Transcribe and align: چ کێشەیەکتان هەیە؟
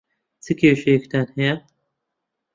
چ 0.43 0.45
کێشەیەکتان 0.59 1.27
هەیە؟ 1.39 1.55